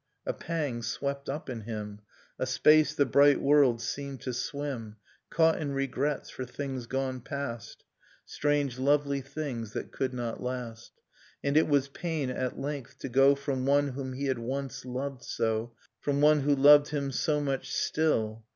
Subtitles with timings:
[0.25, 1.99] A pang swept up in him,
[2.39, 4.95] A space the bright world seemed to swim,
[5.29, 7.83] Caught in regrets for things gone past,
[8.25, 10.93] Strange lovely things that could not last;
[11.43, 14.13] Nocturne of Remembered Spring And it was pain, at length, to go From one whom
[14.13, 18.43] he had once loved so,— From one who loved him so much still